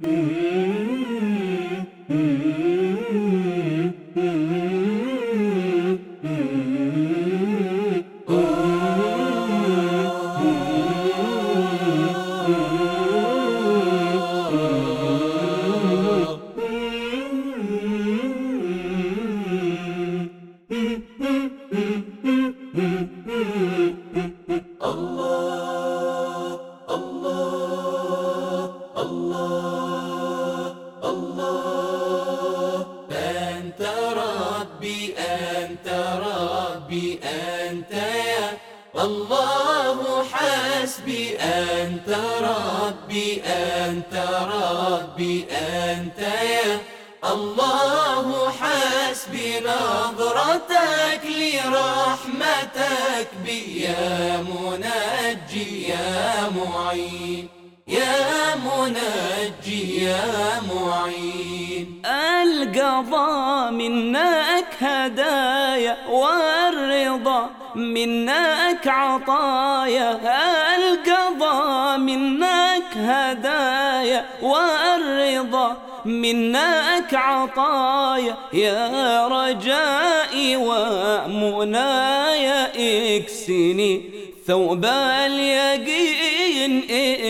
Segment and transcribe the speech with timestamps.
[0.00, 0.38] Mm-hmm.
[33.10, 33.82] أنت
[34.22, 35.88] ربي أنت
[36.26, 38.58] ربي أنت يا
[38.98, 41.36] الله حسبي.
[41.38, 42.08] أنت
[42.40, 44.14] ربي أنت
[44.54, 46.78] ربي أنت يا
[47.24, 49.60] الله حسبي.
[49.60, 57.57] نظرتك لرحمتك بي يا منجي يا معين.
[57.88, 62.02] يا منجي يا معين.
[62.06, 70.20] القضاء منك هدايا والرضا منك عطايا.
[70.76, 78.36] القضاء منك هدايا والرضا منك عطايا.
[78.52, 80.56] يا رجائي
[81.36, 81.98] ومنايا
[83.16, 84.17] اكسني
[84.48, 84.84] ثوب
[85.26, 86.72] اليقين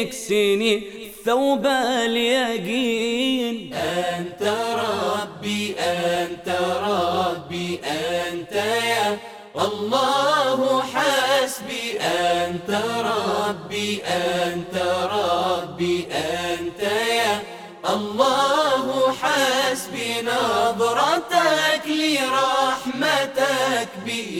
[0.00, 0.82] اكسني
[1.24, 3.74] ثوب اليقين.
[3.74, 4.42] أنت
[4.84, 6.48] ربي أنت
[6.82, 9.18] ربي أنت يا
[9.56, 12.00] الله حسبي.
[12.00, 16.55] أنت ربي أنت ربي أنت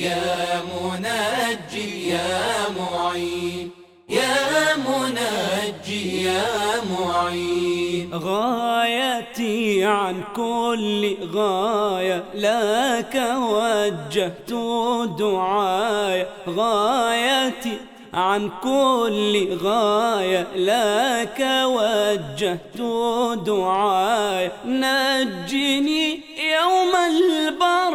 [0.02, 3.70] يا منجي يا معين.
[4.08, 6.44] يا منجي يا
[6.90, 8.10] معين.
[8.14, 14.50] غايتي عن كل غاية لك وجهت
[15.18, 17.76] دعايا غايتي
[18.14, 22.78] عن كل غاية لك وجهت
[23.46, 26.20] دعايا نجني
[26.54, 27.85] يوم البرايا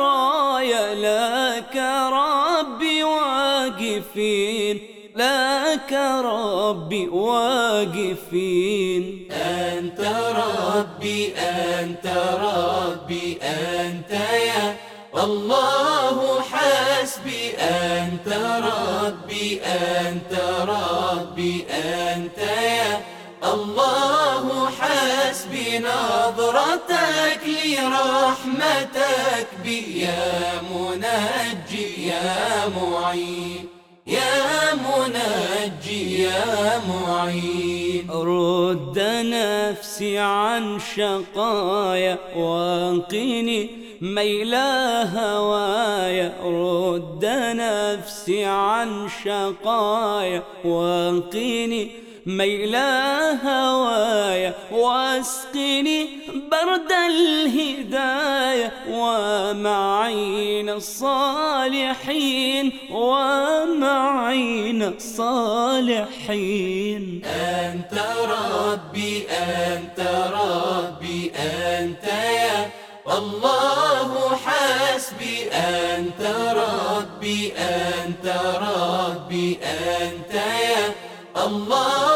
[4.15, 4.81] واقفين.
[5.15, 5.93] لك
[6.25, 9.27] ربي واقفين.
[9.31, 9.99] أنت
[10.35, 12.07] ربي أنت
[12.41, 14.75] ربي أنت يا
[15.17, 17.51] الله حسبي.
[17.59, 18.27] أنت
[18.63, 23.01] ربي أنت ربي أنت يا
[23.43, 25.79] الله حسبي.
[25.79, 33.80] نظرتك لرحمتك بي يا منجي يا معين.
[34.11, 38.09] يا منجي يا معين.
[38.11, 43.69] رد نفسي عن شقايا وانقني
[44.01, 44.55] ميل
[45.15, 46.33] هوايا.
[46.43, 51.91] رد نفسي عن شقايا وانقني
[52.25, 52.75] ميل
[53.45, 56.09] هوايا واسقني
[56.51, 66.01] برد الهداية ومعين الصالحين ومعين الصالحين.
[67.25, 67.93] أنت
[68.23, 69.99] ربي أنت
[70.33, 72.69] ربي أنت يا
[73.17, 75.51] الله حسبي.
[75.51, 76.21] أنت
[76.55, 80.93] ربي أنت ربي أنت يا
[81.45, 82.10] الله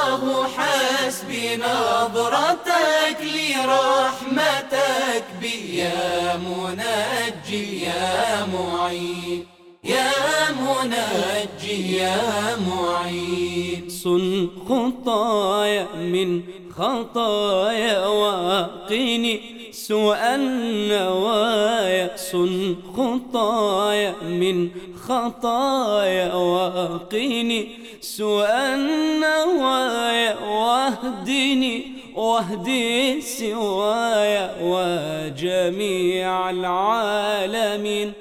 [1.16, 5.78] حسبي نظرتك لرحمتك بي.
[5.78, 9.46] يا منجي يا معين.
[9.84, 10.12] يا
[10.52, 12.20] منجي يا
[12.56, 13.90] معين.
[13.90, 16.42] صن خطايا من
[16.78, 22.18] خطايا واقني سوء النوايا.
[22.18, 24.70] صن خطايا من
[25.08, 27.70] خطايا واقني
[28.02, 31.76] سوء النوايا واهدني
[32.16, 38.14] واهدي سوايا وجميع العالمين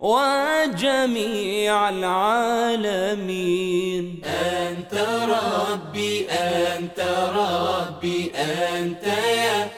[0.00, 3.24] وجميع العالمين.
[4.24, 4.94] أنت
[5.34, 7.00] ربي أنت
[7.36, 9.68] ربي أنت يا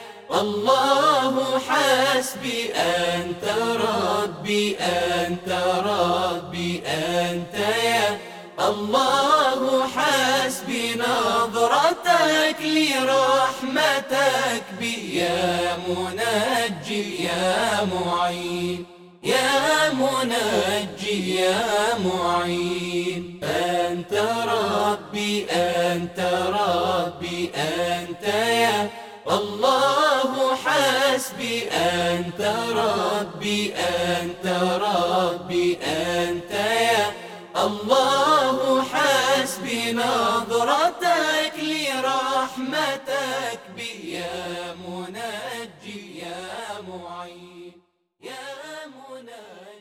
[0.41, 3.45] الله حسبي أنت
[3.85, 4.10] ربي.
[4.81, 5.49] أنت
[5.85, 8.17] ربي أنت يا
[8.59, 15.17] الله حسبي نظرتك لرحمتك بي.
[15.17, 18.85] يا منجي يا معين
[19.23, 21.63] يا منجي يا
[22.05, 23.39] معين.
[23.43, 24.13] أنت
[24.53, 26.19] ربي أنت
[26.59, 28.25] ربي أنت
[28.63, 28.89] يا
[29.31, 30.10] الله.
[30.65, 32.41] حسبي أنت
[32.75, 34.45] ربي أنت
[34.81, 37.13] ربي أنت يا
[37.57, 38.83] الله.
[38.83, 44.13] حسبي نظرتك لرحمتك بي.
[44.13, 47.81] يا منجي يا معين
[48.21, 49.80] يا منجي.